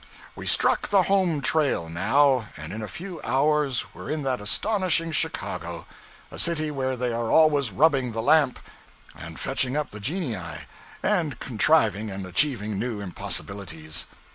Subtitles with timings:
[0.35, 5.11] We struck the home trail now, and in a few hours were in that astonishing
[5.11, 5.85] Chicago
[6.31, 8.57] a city where they are always rubbing the lamp,
[9.15, 10.65] and fetching up the genii,
[11.03, 14.07] and contriving and achieving new impossibilities.